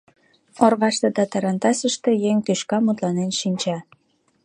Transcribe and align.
Орваште 0.63 1.07
да 1.17 1.23
тарантасыште 1.31 2.11
еҥ 2.29 2.37
тӱшка 2.45 2.77
мутланен 2.85 3.31
шинча. 3.39 3.77